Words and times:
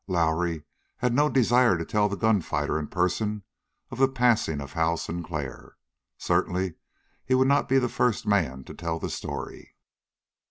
Lowrie 0.07 0.63
had 0.97 1.13
no 1.13 1.29
desire 1.29 1.77
to 1.77 1.85
tell 1.85 2.09
the 2.09 2.15
gunfighter 2.17 2.79
in 2.79 2.87
person 2.87 3.43
of 3.91 3.99
the 3.99 4.07
passing 4.07 4.59
of 4.59 4.73
Hal 4.73 4.97
Sinclair. 4.97 5.77
Certainly 6.17 6.73
he 7.23 7.35
would 7.35 7.47
not 7.47 7.69
be 7.69 7.77
the 7.77 7.87
first 7.87 8.25
man 8.25 8.63
to 8.63 8.73
tell 8.73 8.97
the 8.97 9.11
story. 9.11 9.75